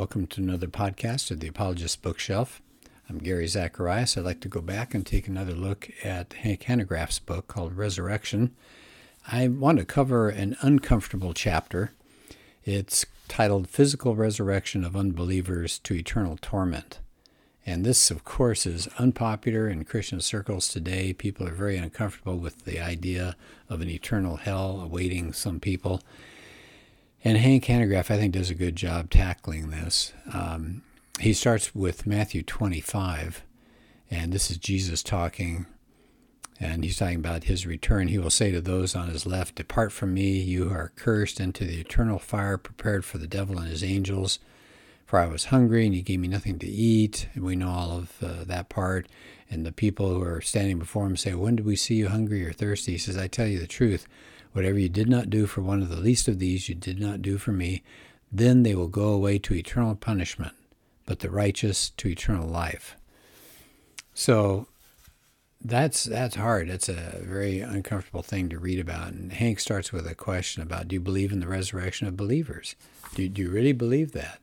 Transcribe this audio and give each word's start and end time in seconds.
Welcome 0.00 0.28
to 0.28 0.40
another 0.40 0.66
podcast 0.66 1.30
of 1.30 1.40
the 1.40 1.48
Apologist 1.48 2.00
Bookshelf. 2.00 2.62
I'm 3.10 3.18
Gary 3.18 3.46
Zacharias. 3.46 4.16
I'd 4.16 4.24
like 4.24 4.40
to 4.40 4.48
go 4.48 4.62
back 4.62 4.94
and 4.94 5.04
take 5.04 5.28
another 5.28 5.52
look 5.52 5.90
at 6.02 6.32
Hank 6.32 6.62
Hanegraaff's 6.62 7.18
book 7.18 7.48
called 7.48 7.76
Resurrection. 7.76 8.56
I 9.30 9.48
want 9.48 9.78
to 9.78 9.84
cover 9.84 10.30
an 10.30 10.56
uncomfortable 10.62 11.34
chapter. 11.34 11.92
It's 12.64 13.04
titled 13.28 13.68
Physical 13.68 14.16
Resurrection 14.16 14.86
of 14.86 14.96
Unbelievers 14.96 15.78
to 15.80 15.92
Eternal 15.92 16.38
Torment. 16.40 16.98
And 17.66 17.84
this, 17.84 18.10
of 18.10 18.24
course, 18.24 18.64
is 18.64 18.88
unpopular 18.98 19.68
in 19.68 19.84
Christian 19.84 20.22
circles 20.22 20.68
today. 20.68 21.12
People 21.12 21.46
are 21.46 21.52
very 21.52 21.76
uncomfortable 21.76 22.38
with 22.38 22.64
the 22.64 22.80
idea 22.80 23.36
of 23.68 23.82
an 23.82 23.90
eternal 23.90 24.36
hell 24.36 24.80
awaiting 24.80 25.34
some 25.34 25.60
people. 25.60 26.00
And 27.22 27.36
Hank 27.36 27.64
Hanegraaff, 27.64 28.10
I 28.10 28.16
think, 28.16 28.32
does 28.32 28.50
a 28.50 28.54
good 28.54 28.76
job 28.76 29.10
tackling 29.10 29.70
this. 29.70 30.14
Um, 30.32 30.82
he 31.20 31.34
starts 31.34 31.74
with 31.74 32.06
Matthew 32.06 32.42
25, 32.42 33.44
and 34.10 34.32
this 34.32 34.50
is 34.50 34.56
Jesus 34.56 35.02
talking, 35.02 35.66
and 36.58 36.82
he's 36.82 36.96
talking 36.96 37.16
about 37.16 37.44
his 37.44 37.66
return. 37.66 38.08
He 38.08 38.18
will 38.18 38.30
say 38.30 38.50
to 38.52 38.60
those 38.62 38.96
on 38.96 39.08
his 39.08 39.26
left, 39.26 39.56
Depart 39.56 39.92
from 39.92 40.14
me, 40.14 40.38
you 40.38 40.70
are 40.70 40.92
cursed, 40.96 41.40
into 41.40 41.64
the 41.64 41.78
eternal 41.78 42.18
fire 42.18 42.56
prepared 42.56 43.04
for 43.04 43.18
the 43.18 43.26
devil 43.26 43.58
and 43.58 43.68
his 43.68 43.84
angels. 43.84 44.38
For 45.04 45.18
I 45.18 45.26
was 45.26 45.46
hungry, 45.46 45.84
and 45.84 45.94
you 45.94 46.02
gave 46.02 46.20
me 46.20 46.28
nothing 46.28 46.58
to 46.60 46.66
eat. 46.66 47.28
And 47.34 47.44
we 47.44 47.56
know 47.56 47.68
all 47.68 47.90
of 47.90 48.12
uh, 48.22 48.44
that 48.44 48.68
part. 48.68 49.08
And 49.50 49.66
the 49.66 49.72
people 49.72 50.08
who 50.08 50.22
are 50.22 50.40
standing 50.40 50.78
before 50.78 51.04
him 51.04 51.16
say, 51.16 51.34
When 51.34 51.56
did 51.56 51.66
we 51.66 51.76
see 51.76 51.96
you 51.96 52.08
hungry 52.08 52.46
or 52.46 52.52
thirsty? 52.52 52.92
He 52.92 52.98
says, 52.98 53.18
I 53.18 53.26
tell 53.26 53.46
you 53.46 53.58
the 53.58 53.66
truth. 53.66 54.06
Whatever 54.52 54.78
you 54.78 54.88
did 54.88 55.08
not 55.08 55.30
do 55.30 55.46
for 55.46 55.60
one 55.60 55.82
of 55.82 55.88
the 55.88 56.00
least 56.00 56.28
of 56.28 56.38
these, 56.38 56.68
you 56.68 56.74
did 56.74 57.00
not 57.00 57.22
do 57.22 57.38
for 57.38 57.52
me. 57.52 57.82
Then 58.32 58.62
they 58.62 58.74
will 58.74 58.88
go 58.88 59.08
away 59.08 59.38
to 59.38 59.54
eternal 59.54 59.94
punishment, 59.94 60.54
but 61.06 61.20
the 61.20 61.30
righteous 61.30 61.90
to 61.90 62.08
eternal 62.08 62.48
life. 62.48 62.96
So 64.14 64.66
that's 65.62 66.04
that's 66.04 66.36
hard. 66.36 66.68
That's 66.68 66.88
a 66.88 67.20
very 67.22 67.60
uncomfortable 67.60 68.22
thing 68.22 68.48
to 68.48 68.58
read 68.58 68.80
about. 68.80 69.12
And 69.12 69.32
Hank 69.32 69.60
starts 69.60 69.92
with 69.92 70.06
a 70.06 70.14
question 70.14 70.62
about 70.62 70.88
Do 70.88 70.94
you 70.94 71.00
believe 71.00 71.32
in 71.32 71.40
the 71.40 71.48
resurrection 71.48 72.06
of 72.06 72.16
believers? 72.16 72.76
Do, 73.14 73.28
do 73.28 73.42
you 73.42 73.50
really 73.50 73.72
believe 73.72 74.12
that? 74.12 74.40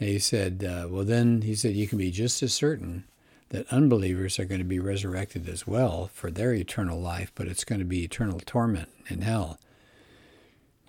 And 0.00 0.08
he 0.08 0.18
said, 0.18 0.64
uh, 0.64 0.88
Well, 0.88 1.04
then, 1.04 1.42
he 1.42 1.54
said, 1.54 1.74
you 1.74 1.88
can 1.88 1.98
be 1.98 2.10
just 2.10 2.42
as 2.42 2.52
certain 2.52 3.04
that 3.50 3.66
unbelievers 3.72 4.38
are 4.38 4.44
going 4.44 4.60
to 4.60 4.64
be 4.64 4.78
resurrected 4.78 5.48
as 5.48 5.66
well 5.66 6.10
for 6.12 6.30
their 6.30 6.52
eternal 6.52 7.00
life, 7.00 7.32
but 7.34 7.48
it's 7.48 7.64
going 7.64 7.78
to 7.78 7.84
be 7.84 8.04
eternal 8.04 8.40
torment 8.40 8.88
in 9.08 9.22
hell. 9.22 9.58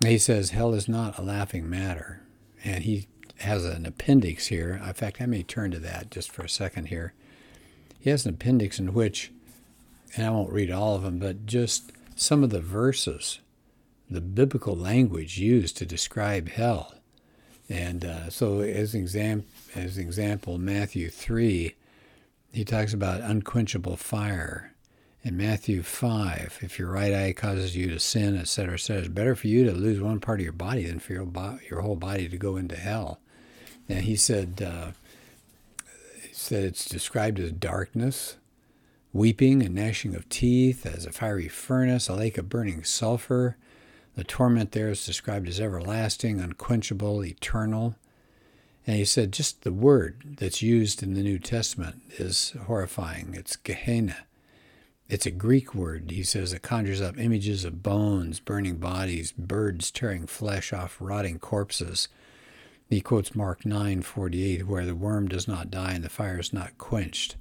He 0.00 0.18
says 0.18 0.50
hell 0.50 0.74
is 0.74 0.88
not 0.88 1.18
a 1.18 1.22
laughing 1.22 1.68
matter. 1.68 2.22
And 2.64 2.84
he 2.84 3.08
has 3.38 3.64
an 3.64 3.86
appendix 3.86 4.48
here. 4.48 4.80
In 4.84 4.92
fact, 4.92 5.20
I 5.20 5.26
may 5.26 5.42
turn 5.42 5.70
to 5.70 5.78
that 5.80 6.10
just 6.10 6.30
for 6.30 6.42
a 6.42 6.48
second 6.48 6.86
here. 6.86 7.14
He 7.98 8.10
has 8.10 8.24
an 8.24 8.34
appendix 8.34 8.78
in 8.78 8.92
which, 8.92 9.30
and 10.16 10.26
I 10.26 10.30
won't 10.30 10.52
read 10.52 10.70
all 10.70 10.94
of 10.96 11.02
them, 11.02 11.18
but 11.18 11.46
just 11.46 11.92
some 12.16 12.42
of 12.42 12.50
the 12.50 12.60
verses, 12.60 13.40
the 14.10 14.20
biblical 14.20 14.76
language 14.76 15.38
used 15.38 15.76
to 15.78 15.86
describe 15.86 16.48
hell. 16.48 16.94
And 17.68 18.04
uh, 18.04 18.30
so, 18.30 18.60
as 18.60 18.94
exam- 18.94 19.46
as 19.76 19.96
an 19.96 20.02
example, 20.02 20.58
Matthew 20.58 21.08
3 21.08 21.74
he 22.52 22.64
talks 22.64 22.92
about 22.92 23.20
unquenchable 23.20 23.96
fire. 23.96 24.74
In 25.22 25.36
Matthew 25.36 25.82
5, 25.82 26.60
if 26.62 26.78
your 26.78 26.90
right 26.90 27.12
eye 27.12 27.34
causes 27.34 27.76
you 27.76 27.88
to 27.90 28.00
sin, 28.00 28.38
etc., 28.38 28.74
etc., 28.74 29.00
it's 29.00 29.08
better 29.08 29.34
for 29.34 29.48
you 29.48 29.64
to 29.64 29.72
lose 29.72 30.00
one 30.00 30.18
part 30.18 30.40
of 30.40 30.44
your 30.44 30.54
body 30.54 30.86
than 30.86 30.98
for 30.98 31.12
your, 31.12 31.26
bo- 31.26 31.58
your 31.68 31.82
whole 31.82 31.96
body 31.96 32.26
to 32.26 32.38
go 32.38 32.56
into 32.56 32.74
hell. 32.74 33.20
And 33.86 34.04
he 34.04 34.16
said, 34.16 34.62
uh, 34.66 34.92
he 36.22 36.32
said 36.32 36.64
it's 36.64 36.86
described 36.86 37.38
as 37.38 37.52
darkness, 37.52 38.36
weeping 39.12 39.62
and 39.62 39.74
gnashing 39.74 40.14
of 40.14 40.26
teeth, 40.30 40.86
as 40.86 41.04
a 41.04 41.12
fiery 41.12 41.48
furnace, 41.48 42.08
a 42.08 42.14
lake 42.14 42.38
of 42.38 42.48
burning 42.48 42.82
sulfur. 42.82 43.58
The 44.16 44.24
torment 44.24 44.72
there 44.72 44.88
is 44.88 45.04
described 45.04 45.48
as 45.48 45.60
everlasting, 45.60 46.40
unquenchable, 46.40 47.24
eternal. 47.24 47.96
And 48.90 48.98
he 48.98 49.04
said 49.04 49.30
just 49.32 49.62
the 49.62 49.72
word 49.72 50.38
that's 50.40 50.62
used 50.62 51.00
in 51.00 51.14
the 51.14 51.22
New 51.22 51.38
Testament 51.38 52.02
is 52.18 52.56
horrifying. 52.66 53.34
It's 53.34 53.54
Gehenna. 53.54 54.26
It's 55.08 55.26
a 55.26 55.30
Greek 55.30 55.76
word, 55.76 56.10
he 56.10 56.24
says, 56.24 56.50
that 56.50 56.62
conjures 56.62 57.00
up 57.00 57.16
images 57.16 57.64
of 57.64 57.84
bones, 57.84 58.40
burning 58.40 58.78
bodies, 58.78 59.30
birds 59.30 59.92
tearing 59.92 60.26
flesh 60.26 60.72
off 60.72 60.96
rotting 60.98 61.38
corpses. 61.38 62.08
He 62.88 63.00
quotes 63.00 63.32
Mark 63.32 63.62
9:48, 63.62 64.64
where 64.64 64.84
the 64.84 64.96
worm 64.96 65.28
does 65.28 65.46
not 65.46 65.70
die 65.70 65.92
and 65.92 66.02
the 66.02 66.08
fire 66.08 66.40
is 66.40 66.52
not 66.52 66.76
quenched. 66.76 67.36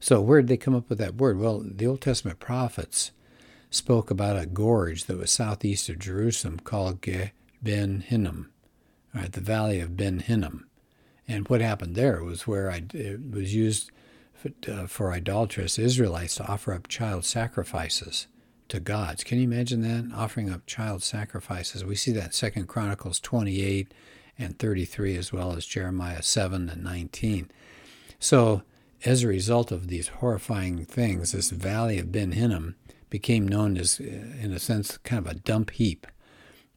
So 0.00 0.20
where 0.20 0.40
did 0.40 0.48
they 0.48 0.56
come 0.56 0.74
up 0.74 0.88
with 0.88 0.98
that 0.98 1.18
word? 1.18 1.38
Well, 1.38 1.62
the 1.64 1.86
Old 1.86 2.00
Testament 2.00 2.40
prophets 2.40 3.12
spoke 3.70 4.10
about 4.10 4.36
a 4.36 4.46
gorge 4.46 5.04
that 5.04 5.18
was 5.18 5.30
southeast 5.30 5.88
of 5.88 6.00
Jerusalem 6.00 6.58
called 6.58 7.00
Ge 7.00 7.30
Ben 7.62 8.00
Hinnom 8.00 8.50
right, 9.14 9.32
the 9.32 9.40
valley 9.40 9.80
of 9.80 9.96
Ben 9.96 10.20
Hinnom. 10.20 10.66
And 11.26 11.48
what 11.48 11.60
happened 11.60 11.94
there 11.94 12.22
was 12.24 12.46
where 12.46 12.70
I, 12.70 12.84
it 12.92 13.30
was 13.30 13.54
used 13.54 13.90
for, 14.32 14.50
uh, 14.70 14.86
for 14.86 15.12
idolatrous 15.12 15.78
Israelites 15.78 16.36
to 16.36 16.46
offer 16.46 16.72
up 16.72 16.88
child 16.88 17.24
sacrifices 17.24 18.26
to 18.68 18.80
gods. 18.80 19.22
Can 19.22 19.38
you 19.38 19.44
imagine 19.44 19.82
that? 19.82 20.16
Offering 20.16 20.50
up 20.50 20.66
child 20.66 21.02
sacrifices. 21.02 21.84
We 21.84 21.96
see 21.96 22.12
that 22.12 22.34
Second 22.34 22.66
Chronicles 22.66 23.20
28 23.20 23.92
and 24.38 24.58
33, 24.58 25.16
as 25.16 25.32
well 25.32 25.52
as 25.52 25.66
Jeremiah 25.66 26.22
7 26.22 26.68
and 26.68 26.82
19. 26.82 27.50
So, 28.18 28.62
as 29.04 29.22
a 29.22 29.28
result 29.28 29.72
of 29.72 29.88
these 29.88 30.08
horrifying 30.08 30.84
things, 30.84 31.32
this 31.32 31.50
valley 31.50 31.98
of 31.98 32.12
Ben 32.12 32.32
Hinnom 32.32 32.76
became 33.08 33.48
known 33.48 33.76
as, 33.76 34.00
uh, 34.00 34.04
in 34.04 34.52
a 34.52 34.58
sense, 34.58 34.98
kind 34.98 35.24
of 35.24 35.30
a 35.30 35.38
dump 35.38 35.70
heap 35.70 36.06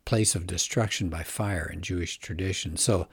place 0.06 0.36
of 0.36 0.48
destruction 0.48 1.10
by 1.10 1.24
fire 1.24 1.70
in 1.72 1.82
Jewish 1.82 2.18
tradition. 2.18 2.78
So 2.78 3.08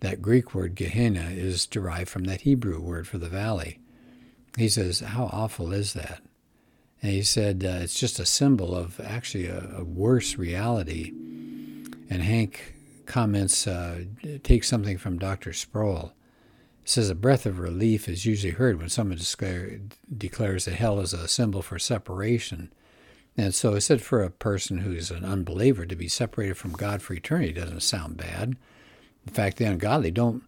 that 0.00 0.22
Greek 0.22 0.54
word 0.54 0.74
Gehenna 0.74 1.30
is 1.30 1.66
derived 1.66 2.08
from 2.08 2.24
that 2.24 2.42
Hebrew 2.42 2.80
word 2.80 3.06
for 3.06 3.18
the 3.18 3.28
valley. 3.28 3.78
He 4.56 4.68
says, 4.68 5.00
How 5.00 5.26
awful 5.26 5.72
is 5.72 5.92
that? 5.94 6.22
And 7.00 7.12
he 7.12 7.22
said, 7.22 7.64
uh, 7.64 7.78
It's 7.82 7.98
just 7.98 8.18
a 8.18 8.26
symbol 8.26 8.74
of 8.74 9.00
actually 9.00 9.46
a, 9.46 9.76
a 9.78 9.84
worse 9.84 10.36
reality. 10.36 11.12
And 12.10 12.22
Hank 12.22 12.74
comments, 13.06 13.66
uh, 13.66 14.04
takes 14.42 14.68
something 14.68 14.98
from 14.98 15.18
Dr. 15.18 15.52
Sproul. 15.52 16.12
Says, 16.84 17.10
A 17.10 17.14
breath 17.14 17.46
of 17.46 17.58
relief 17.58 18.08
is 18.08 18.26
usually 18.26 18.52
heard 18.52 18.78
when 18.78 18.88
someone 18.88 19.18
declare, 19.18 19.78
declares 20.16 20.64
that 20.64 20.74
hell 20.74 21.00
is 21.00 21.12
a 21.12 21.28
symbol 21.28 21.62
for 21.62 21.78
separation 21.78 22.72
and 23.36 23.54
so 23.54 23.74
I 23.74 23.78
said 23.78 24.02
for 24.02 24.22
a 24.22 24.30
person 24.30 24.78
who's 24.78 25.10
an 25.10 25.24
unbeliever 25.24 25.86
to 25.86 25.96
be 25.96 26.08
separated 26.08 26.56
from 26.56 26.72
God 26.72 27.00
for 27.00 27.14
eternity 27.14 27.52
doesn't 27.52 27.82
sound 27.82 28.16
bad. 28.16 28.56
In 29.26 29.32
fact, 29.32 29.56
the 29.56 29.64
ungodly 29.64 30.10
don't, 30.10 30.42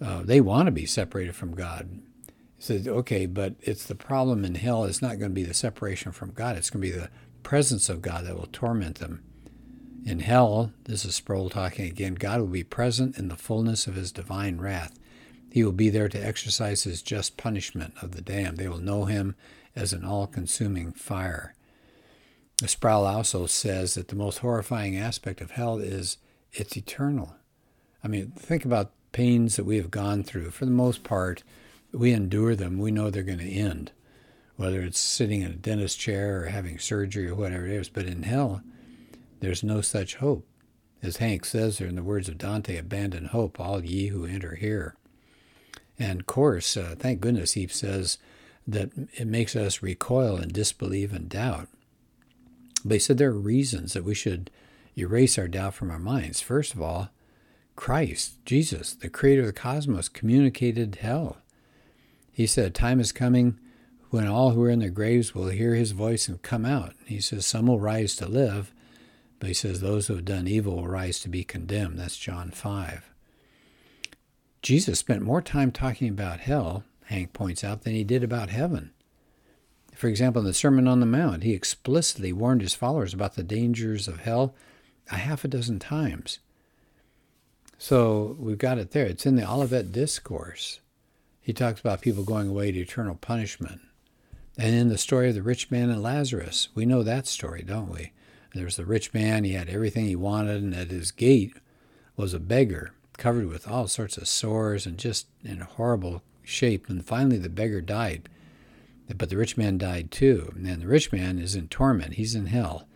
uh, 0.00 0.22
they 0.22 0.40
want 0.40 0.66
to 0.66 0.72
be 0.72 0.86
separated 0.86 1.34
from 1.34 1.54
God. 1.54 2.00
He 2.56 2.62
said, 2.62 2.86
okay, 2.86 3.26
but 3.26 3.54
it's 3.60 3.84
the 3.84 3.94
problem 3.94 4.44
in 4.44 4.54
hell 4.54 4.84
is 4.84 5.02
not 5.02 5.18
going 5.18 5.30
to 5.30 5.34
be 5.34 5.44
the 5.44 5.54
separation 5.54 6.12
from 6.12 6.30
God. 6.30 6.56
It's 6.56 6.70
going 6.70 6.82
to 6.82 6.92
be 6.92 6.96
the 6.96 7.10
presence 7.42 7.88
of 7.88 8.02
God 8.02 8.26
that 8.26 8.36
will 8.36 8.48
torment 8.52 8.98
them. 8.98 9.22
In 10.04 10.20
hell, 10.20 10.72
this 10.84 11.04
is 11.04 11.16
Sproul 11.16 11.50
talking 11.50 11.86
again, 11.86 12.14
God 12.14 12.40
will 12.40 12.46
be 12.46 12.64
present 12.64 13.18
in 13.18 13.28
the 13.28 13.36
fullness 13.36 13.86
of 13.86 13.94
his 13.94 14.12
divine 14.12 14.58
wrath. 14.58 14.98
He 15.50 15.64
will 15.64 15.72
be 15.72 15.90
there 15.90 16.08
to 16.08 16.24
exercise 16.24 16.84
his 16.84 17.02
just 17.02 17.36
punishment 17.36 17.94
of 18.00 18.12
the 18.12 18.20
damned. 18.20 18.58
They 18.58 18.68
will 18.68 18.78
know 18.78 19.06
him 19.06 19.34
as 19.74 19.92
an 19.92 20.04
all 20.04 20.26
consuming 20.26 20.92
fire. 20.92 21.54
Sproul 22.66 23.06
also 23.06 23.46
says 23.46 23.94
that 23.94 24.08
the 24.08 24.16
most 24.16 24.38
horrifying 24.38 24.96
aspect 24.96 25.40
of 25.40 25.52
hell 25.52 25.78
is 25.78 26.18
it's 26.52 26.76
eternal. 26.76 27.36
I 28.02 28.08
mean, 28.08 28.32
think 28.32 28.64
about 28.64 28.92
pains 29.12 29.56
that 29.56 29.64
we 29.64 29.76
have 29.76 29.90
gone 29.90 30.24
through. 30.24 30.50
For 30.50 30.64
the 30.64 30.70
most 30.70 31.04
part, 31.04 31.44
we 31.92 32.12
endure 32.12 32.56
them. 32.56 32.78
We 32.78 32.90
know 32.90 33.10
they're 33.10 33.22
going 33.22 33.38
to 33.38 33.50
end, 33.50 33.92
whether 34.56 34.80
it's 34.80 34.98
sitting 34.98 35.42
in 35.42 35.52
a 35.52 35.56
dentist 35.56 36.00
chair 36.00 36.42
or 36.42 36.46
having 36.46 36.78
surgery 36.78 37.28
or 37.28 37.34
whatever 37.34 37.66
it 37.66 37.72
is. 37.72 37.88
But 37.88 38.06
in 38.06 38.24
hell, 38.24 38.62
there's 39.40 39.62
no 39.62 39.80
such 39.80 40.16
hope. 40.16 40.46
As 41.00 41.18
Hank 41.18 41.44
says 41.44 41.78
there 41.78 41.86
in 41.86 41.94
the 41.94 42.02
words 42.02 42.28
of 42.28 42.38
Dante, 42.38 42.76
abandon 42.76 43.26
hope, 43.26 43.60
all 43.60 43.84
ye 43.84 44.08
who 44.08 44.26
enter 44.26 44.56
here. 44.56 44.96
And 45.96 46.20
of 46.20 46.26
course, 46.26 46.76
uh, 46.76 46.96
thank 46.98 47.20
goodness 47.20 47.52
he 47.52 47.68
says 47.68 48.18
that 48.66 48.90
it 49.14 49.26
makes 49.26 49.54
us 49.54 49.82
recoil 49.82 50.36
and 50.36 50.52
disbelieve 50.52 51.12
and 51.12 51.28
doubt. 51.28 51.68
But 52.84 52.94
he 52.94 52.98
said 52.98 53.18
there 53.18 53.30
are 53.30 53.38
reasons 53.38 53.92
that 53.92 54.04
we 54.04 54.14
should 54.14 54.50
erase 54.96 55.38
our 55.38 55.48
doubt 55.48 55.74
from 55.74 55.90
our 55.90 55.98
minds. 55.98 56.40
First 56.40 56.74
of 56.74 56.82
all, 56.82 57.10
Christ, 57.76 58.44
Jesus, 58.44 58.94
the 58.94 59.08
creator 59.08 59.42
of 59.42 59.46
the 59.46 59.52
cosmos, 59.52 60.08
communicated 60.08 60.96
hell. 60.96 61.38
He 62.32 62.46
said, 62.46 62.74
Time 62.74 62.98
is 63.00 63.12
coming 63.12 63.58
when 64.10 64.26
all 64.26 64.50
who 64.50 64.62
are 64.64 64.70
in 64.70 64.78
their 64.78 64.90
graves 64.90 65.34
will 65.34 65.48
hear 65.48 65.74
his 65.74 65.92
voice 65.92 66.28
and 66.28 66.42
come 66.42 66.64
out. 66.64 66.94
He 67.06 67.20
says, 67.20 67.46
Some 67.46 67.66
will 67.66 67.80
rise 67.80 68.16
to 68.16 68.26
live, 68.26 68.72
but 69.38 69.48
he 69.48 69.54
says, 69.54 69.80
Those 69.80 70.06
who 70.06 70.14
have 70.16 70.24
done 70.24 70.48
evil 70.48 70.76
will 70.76 70.88
rise 70.88 71.20
to 71.20 71.28
be 71.28 71.44
condemned. 71.44 71.98
That's 71.98 72.16
John 72.16 72.50
5. 72.50 73.10
Jesus 74.62 74.98
spent 74.98 75.22
more 75.22 75.42
time 75.42 75.70
talking 75.70 76.08
about 76.08 76.40
hell, 76.40 76.84
Hank 77.04 77.32
points 77.32 77.62
out, 77.62 77.82
than 77.82 77.94
he 77.94 78.04
did 78.04 78.24
about 78.24 78.50
heaven. 78.50 78.90
For 79.98 80.06
example, 80.06 80.38
in 80.38 80.46
the 80.46 80.54
Sermon 80.54 80.86
on 80.86 81.00
the 81.00 81.06
Mount, 81.06 81.42
he 81.42 81.54
explicitly 81.54 82.32
warned 82.32 82.60
his 82.60 82.72
followers 82.72 83.12
about 83.12 83.34
the 83.34 83.42
dangers 83.42 84.06
of 84.06 84.20
hell 84.20 84.54
a 85.10 85.16
half 85.16 85.44
a 85.44 85.48
dozen 85.48 85.80
times. 85.80 86.38
So 87.78 88.36
we've 88.38 88.58
got 88.58 88.78
it 88.78 88.92
there. 88.92 89.06
It's 89.06 89.26
in 89.26 89.34
the 89.34 89.50
Olivet 89.50 89.90
Discourse. 89.90 90.78
He 91.40 91.52
talks 91.52 91.80
about 91.80 92.00
people 92.00 92.22
going 92.22 92.46
away 92.46 92.70
to 92.70 92.78
eternal 92.78 93.16
punishment. 93.16 93.80
And 94.56 94.72
in 94.72 94.88
the 94.88 94.98
story 94.98 95.30
of 95.30 95.34
the 95.34 95.42
rich 95.42 95.68
man 95.68 95.90
and 95.90 96.00
Lazarus, 96.00 96.68
we 96.76 96.86
know 96.86 97.02
that 97.02 97.26
story, 97.26 97.64
don't 97.66 97.90
we? 97.90 98.12
There's 98.54 98.76
the 98.76 98.84
rich 98.84 99.12
man, 99.12 99.42
he 99.42 99.54
had 99.54 99.68
everything 99.68 100.04
he 100.04 100.14
wanted, 100.14 100.62
and 100.62 100.76
at 100.76 100.92
his 100.92 101.10
gate 101.10 101.54
was 102.16 102.32
a 102.32 102.38
beggar 102.38 102.92
covered 103.16 103.48
with 103.48 103.66
all 103.66 103.88
sorts 103.88 104.16
of 104.16 104.28
sores 104.28 104.86
and 104.86 104.96
just 104.96 105.26
in 105.44 105.58
horrible 105.58 106.22
shape. 106.44 106.88
And 106.88 107.04
finally, 107.04 107.38
the 107.38 107.48
beggar 107.48 107.80
died. 107.80 108.28
But 109.16 109.30
the 109.30 109.36
rich 109.36 109.56
man 109.56 109.78
died 109.78 110.10
too. 110.10 110.52
And 110.54 110.82
the 110.82 110.86
rich 110.86 111.12
man 111.12 111.38
is 111.38 111.54
in 111.54 111.68
torment, 111.68 112.14
he's 112.14 112.34
in 112.34 112.46
hell. 112.46 112.86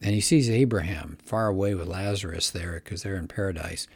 And 0.00 0.14
he 0.14 0.20
sees 0.20 0.48
Abraham 0.48 1.18
far 1.24 1.48
away 1.48 1.74
with 1.74 1.88
Lazarus 1.88 2.50
there 2.50 2.80
because 2.84 3.02
they're 3.02 3.16
in 3.16 3.26
paradise. 3.26 3.88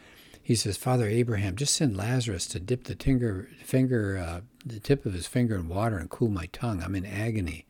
He 0.43 0.57
says, 0.57 0.77
Father 0.77 1.07
Abraham, 1.07 1.55
just 1.55 1.75
send 1.75 1.97
Lazarus 1.97 2.47
to 2.49 2.59
dip 2.59 2.85
the 2.85 2.97
finger, 2.97 3.49
finger 3.63 4.19
uh, 4.19 4.41
the 4.67 4.81
tip 4.81 5.07
of 5.07 5.13
his 5.13 5.29
finger 5.29 5.55
in 5.55 5.69
water 5.69 5.99
and 5.99 6.11
cool 6.11 6.29
my 6.29 6.47
tongue. 6.47 6.83
I'm 6.83 6.97
in 6.97 7.07
agony. 7.07 7.65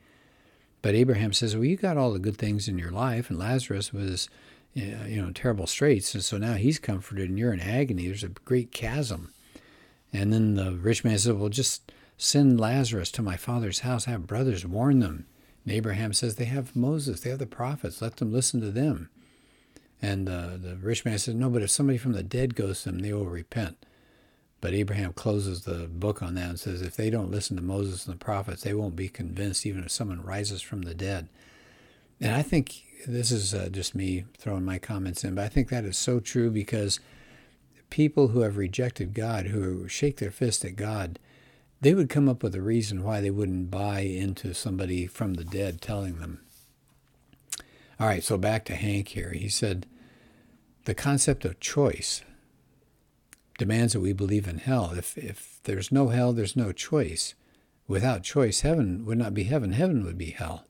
But 0.81 0.95
Abraham 0.95 1.33
says, 1.33 1.55
Well, 1.55 1.67
you 1.67 1.77
got 1.77 1.99
all 1.99 2.13
the 2.13 2.19
good 2.19 2.39
things 2.39 2.69
in 2.69 2.79
your 2.79 2.91
life, 2.91 3.31
and 3.31 3.39
Lazarus 3.39 3.93
was, 3.93 4.29
you 4.75 5.23
know, 5.23 5.31
terrible 5.31 5.67
straits, 5.67 6.15
and 6.15 6.25
so 6.25 6.39
now 6.39 6.55
he's 6.55 6.79
comforted, 6.79 7.29
and 7.29 7.39
you're 7.39 7.53
in 7.53 7.61
agony. 7.61 8.07
There's 8.07 8.25
a 8.25 8.29
great 8.29 8.73
chasm. 8.73 9.33
And 10.13 10.33
then 10.33 10.55
the 10.55 10.73
rich 10.73 11.05
man 11.05 11.19
says, 11.19 11.33
Well, 11.33 11.51
just 11.51 11.93
send 12.23 12.61
Lazarus 12.61 13.11
to 13.13 13.23
my 13.23 13.37
father's 13.37 13.81
house. 13.81 14.05
Have 14.05 14.27
brothers, 14.27 14.65
warn 14.65 15.01
them. 15.01 15.27
And 15.65 15.75
Abraham 15.75 16.13
says, 16.13 16.37
They 16.37 16.45
have 16.45 16.77
Moses, 16.77 17.21
they 17.21 17.31
have 17.31 17.41
the 17.41 17.47
prophets, 17.47 18.01
let 18.01 18.17
them 18.17 18.33
listen 18.33 18.61
to 18.61 18.71
them. 18.71 19.11
And 20.01 20.29
uh, 20.29 20.57
the 20.57 20.77
rich 20.77 21.05
man 21.05 21.19
says, 21.19 21.35
No, 21.35 21.51
but 21.51 21.63
if 21.63 21.71
somebody 21.71 21.99
from 21.99 22.13
the 22.13 22.23
dead 22.23 22.55
goes 22.55 22.83
to 22.83 22.91
them, 22.91 23.01
they 23.01 23.13
will 23.13 23.27
repent. 23.27 23.85
But 24.61 24.73
Abraham 24.73 25.13
closes 25.13 25.63
the 25.63 25.89
book 25.89 26.23
on 26.23 26.37
that 26.37 26.49
and 26.49 26.61
says, 26.61 26.81
If 26.81 26.95
they 26.95 27.11
don't 27.11 27.31
listen 27.31 27.57
to 27.57 27.63
Moses 27.63 28.07
and 28.07 28.15
the 28.15 28.25
prophets, 28.25 28.63
they 28.63 28.75
won't 28.75 28.97
be 28.97 29.09
convinced, 29.09 29.67
even 29.67 29.83
if 29.83 29.91
someone 29.91 30.23
rises 30.23 30.63
from 30.63 30.83
the 30.83 30.95
dead. 30.95 31.29
And 32.21 32.33
I 32.33 32.43
think 32.43 32.85
this 33.05 33.33
is 33.33 33.53
uh, 33.53 33.69
just 33.69 33.97
me 33.97 34.25
throwing 34.39 34.65
my 34.65 34.79
comments 34.79 35.25
in, 35.25 35.35
but 35.35 35.45
I 35.45 35.49
think 35.49 35.71
that 35.71 35.85
is 35.85 35.99
so 35.99 36.21
true 36.21 36.51
because 36.51 37.01
people 37.91 38.29
who 38.29 38.41
have 38.41 38.57
rejected 38.57 39.13
God, 39.13 39.47
who 39.47 39.89
shake 39.89 40.19
their 40.19 40.31
fist 40.31 40.65
at 40.65 40.77
God, 40.77 41.19
they 41.83 41.95
would 41.95 42.09
come 42.09 42.29
up 42.29 42.43
with 42.43 42.55
a 42.55 42.63
reason 42.63 43.03
why 43.03 43.21
they 43.21 43.31
wouldn't 43.31 43.71
buy 43.71 44.01
into 44.01 44.55
somebody 44.55 45.07
from 45.07 45.35
the 45.35 45.45
dead 45.45 45.81
telling 45.81 46.21
them. 46.21 46.41
All 48.01 48.07
right, 48.07 48.23
so 48.23 48.39
back 48.39 48.65
to 48.67 48.75
Hank 48.75 49.09
here. 49.09 49.33
He 49.33 49.49
said, 49.49 49.87
the 50.85 50.95
concept 50.95 51.45
of 51.45 51.61
choice 51.61 52.23
demands 53.59 53.93
that 53.93 54.01
we 54.01 54.13
believe 54.13 54.49
in 54.49 54.59
hell. 54.59 54.93
If, 54.97 55.19
if 55.19 55.61
there's 55.65 55.93
no 55.93 56.09
hell, 56.09 56.33
there's 56.33 56.57
no 56.57 56.73
choice. 56.73 57.35
Without 57.87 58.23
choice, 58.23 58.61
heaven 58.61 59.05
would 59.05 59.19
not 59.19 59.35
be 59.35 59.45
heaven, 59.45 59.73
heaven 59.73 60.05
would 60.05 60.19
be 60.19 60.31
hell. 60.31 60.67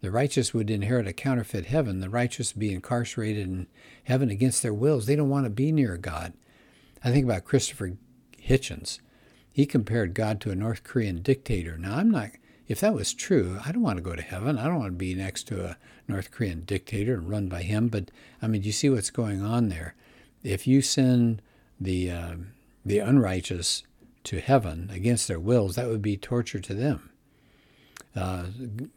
The 0.00 0.10
righteous 0.10 0.52
would 0.52 0.68
inherit 0.70 1.06
a 1.06 1.14
counterfeit 1.14 1.66
heaven. 1.66 2.00
The 2.00 2.10
righteous 2.10 2.52
be 2.52 2.74
incarcerated 2.74 3.46
in 3.46 3.66
heaven 4.04 4.28
against 4.28 4.62
their 4.62 4.74
wills. 4.74 5.06
They 5.06 5.16
don't 5.16 5.30
want 5.30 5.44
to 5.44 5.50
be 5.50 5.72
near 5.72 5.96
God. 5.96 6.34
I 7.02 7.10
think 7.10 7.24
about 7.24 7.44
Christopher 7.44 7.96
Hitchens. 8.38 8.98
He 9.54 9.66
compared 9.66 10.14
God 10.14 10.40
to 10.40 10.50
a 10.50 10.56
North 10.56 10.82
Korean 10.82 11.22
dictator. 11.22 11.78
Now, 11.78 11.94
I'm 11.94 12.10
not, 12.10 12.30
if 12.66 12.80
that 12.80 12.92
was 12.92 13.14
true, 13.14 13.60
I 13.64 13.70
don't 13.70 13.84
want 13.84 13.98
to 13.98 14.02
go 14.02 14.16
to 14.16 14.20
heaven. 14.20 14.58
I 14.58 14.64
don't 14.64 14.80
want 14.80 14.94
to 14.94 14.98
be 14.98 15.14
next 15.14 15.44
to 15.44 15.64
a 15.64 15.76
North 16.08 16.32
Korean 16.32 16.64
dictator 16.64 17.14
and 17.14 17.30
run 17.30 17.48
by 17.48 17.62
him. 17.62 17.86
But, 17.86 18.10
I 18.42 18.48
mean, 18.48 18.64
you 18.64 18.72
see 18.72 18.90
what's 18.90 19.10
going 19.10 19.42
on 19.42 19.68
there? 19.68 19.94
If 20.42 20.66
you 20.66 20.82
send 20.82 21.40
the, 21.80 22.10
uh, 22.10 22.34
the 22.84 22.98
unrighteous 22.98 23.84
to 24.24 24.40
heaven 24.40 24.90
against 24.92 25.28
their 25.28 25.38
wills, 25.38 25.76
that 25.76 25.86
would 25.86 26.02
be 26.02 26.16
torture 26.16 26.58
to 26.58 26.74
them. 26.74 27.10
Uh, 28.16 28.46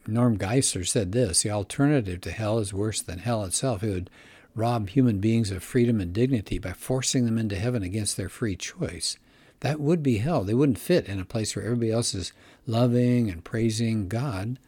Norm 0.08 0.36
Geisler 0.38 0.86
said 0.86 1.12
this 1.12 1.42
the 1.42 1.50
alternative 1.50 2.20
to 2.22 2.32
hell 2.32 2.58
is 2.58 2.74
worse 2.74 3.00
than 3.00 3.20
hell 3.20 3.44
itself. 3.44 3.84
It 3.84 3.92
would 3.92 4.10
rob 4.56 4.88
human 4.88 5.20
beings 5.20 5.52
of 5.52 5.62
freedom 5.62 6.00
and 6.00 6.12
dignity 6.12 6.58
by 6.58 6.72
forcing 6.72 7.26
them 7.26 7.38
into 7.38 7.54
heaven 7.54 7.84
against 7.84 8.16
their 8.16 8.28
free 8.28 8.56
choice. 8.56 9.18
That 9.60 9.80
would 9.80 10.02
be 10.02 10.18
hell. 10.18 10.44
They 10.44 10.54
wouldn't 10.54 10.78
fit 10.78 11.06
in 11.06 11.18
a 11.20 11.24
place 11.24 11.54
where 11.54 11.64
everybody 11.64 11.90
else 11.90 12.14
is 12.14 12.32
loving 12.66 13.30
and 13.30 13.44
praising 13.44 14.08
God. 14.08 14.58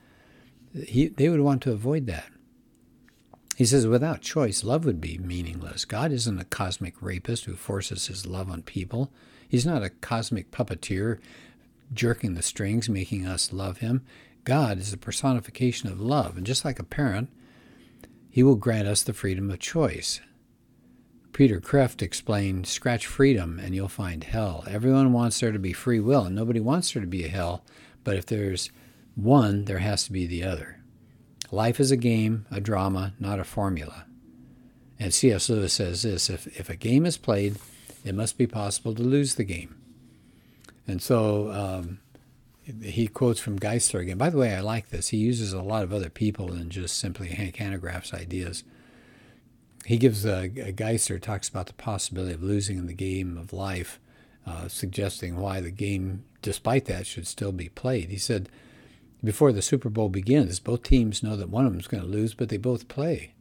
He, 0.87 1.09
they 1.09 1.29
would 1.29 1.41
want 1.41 1.63
to 1.63 1.73
avoid 1.73 2.07
that. 2.07 2.31
He 3.57 3.67
says, 3.67 3.87
without 3.87 4.23
choice, 4.23 4.65
love 4.65 4.85
would 4.85 5.01
be 5.01 5.19
meaningless. 5.19 5.85
God 5.85 6.13
isn't 6.13 6.41
a 6.41 6.45
cosmic 6.45 6.95
rapist 7.03 7.45
who 7.45 7.55
forces 7.57 8.07
his 8.07 8.27
love 8.27 8.51
on 8.51 8.63
people. 8.63 9.13
He's 9.47 9.67
not 9.67 9.83
a 9.83 9.91
cosmic 9.91 10.51
puppeteer 10.51 11.19
jerking 11.93 12.35
the 12.35 12.43
strings, 12.43 12.89
making 12.89 13.27
us 13.27 13.53
love 13.53 13.79
him. 13.79 14.05
God 14.45 14.79
is 14.79 14.91
the 14.91 14.97
personification 14.97 15.91
of 15.91 16.01
love, 16.01 16.37
and 16.37 16.47
just 16.47 16.65
like 16.65 16.79
a 16.79 16.85
parent, 16.85 17.29
he 18.31 18.43
will 18.43 18.55
grant 18.55 18.89
us 18.89 19.03
the 19.03 19.13
freedom 19.13 19.51
of 19.51 19.59
choice. 19.59 20.21
Peter 21.33 21.61
Kreeft 21.61 22.03
explained, 22.03 22.67
scratch 22.67 23.07
freedom 23.07 23.59
and 23.59 23.75
you'll 23.75 23.89
find 23.89 24.25
hell. 24.25 24.65
Everyone 24.69 25.13
wants 25.13 25.41
there 25.41 25.53
to 25.53 25.59
be 25.59 25.73
free 25.73 26.01
will, 26.01 26.25
and 26.25 26.35
nobody 26.35 26.61
wants 26.61 26.93
there 26.93 27.01
to 27.01 27.07
be 27.07 27.25
a 27.25 27.29
hell, 27.29 27.65
but 28.05 28.17
if 28.17 28.27
there's 28.27 28.71
one, 29.15 29.65
there 29.65 29.79
has 29.79 30.05
to 30.05 30.13
be 30.13 30.27
the 30.27 30.45
other. 30.45 30.81
Life 31.51 31.81
is 31.81 31.91
a 31.91 31.97
game, 31.97 32.47
a 32.51 32.61
drama, 32.61 33.15
not 33.19 33.41
a 33.41 33.45
formula. 33.45 34.05
And 34.99 35.15
C.S. 35.15 35.49
Lewis 35.49 35.73
says 35.73 36.03
this 36.03 36.29
if, 36.29 36.47
if 36.59 36.69
a 36.69 36.77
game 36.77 37.07
is 37.07 37.17
played, 37.17 37.57
it 38.05 38.15
must 38.15 38.39
be 38.39 38.47
possible 38.47 38.95
to 38.95 39.03
lose 39.03 39.35
the 39.35 39.45
game. 39.45 39.77
And 40.87 41.01
so 41.01 41.51
um, 41.51 42.01
he 42.83 43.09
quotes 43.09 43.41
from 43.41 43.59
Geisler 43.59 44.01
again. 44.01 44.19
By 44.19 44.31
the 44.31 44.39
way, 44.39 44.55
I 44.55 44.61
like 44.61 44.91
this. 44.91 45.09
He 45.09 45.17
uses 45.17 45.53
a 45.53 45.63
lot 45.63 45.83
of 45.83 45.93
other 45.93 46.11
people 46.11 46.49
than 46.49 46.71
just 46.71 46.99
simply 46.99 47.29
Hank 47.29 47.57
Hanegraaff's 47.57 48.13
ideas. 48.15 48.65
He 49.87 49.97
gives 49.97 50.25
a, 50.25 50.49
Geisler 50.49 51.21
talks 51.21 51.49
about 51.49 51.67
the 51.67 51.73
possibility 51.73 52.35
of 52.35 52.43
losing 52.43 52.79
in 52.79 52.87
the 52.87 52.95
game 52.95 53.37
of 53.37 53.53
life, 53.53 53.99
uh, 54.47 54.69
suggesting 54.69 55.37
why 55.37 55.61
the 55.61 55.71
game, 55.71 56.25
despite 56.43 56.85
that, 56.87 57.07
should 57.07 57.27
still 57.27 57.53
be 57.53 57.69
played. 57.69 58.11
He 58.11 58.19
said, 58.19 58.49
before 59.23 59.53
the 59.53 59.63
Super 59.63 59.91
Bowl 59.91 60.09
begins, 60.09 60.61
both 60.61 60.83
teams 60.83 61.23
know 61.23 61.37
that 61.37 61.51
one 61.51 61.67
of 61.67 61.73
them 61.73 61.81
is 61.81 61.89
going 61.89 62.03
to 62.03 62.09
lose, 62.09 62.35
but 62.35 62.49
they 62.49 62.57
both 62.57 62.89
play. 62.89 63.35